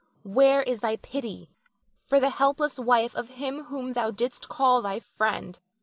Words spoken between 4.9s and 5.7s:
friend?